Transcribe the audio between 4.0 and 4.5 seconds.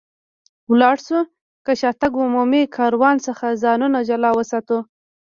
جلا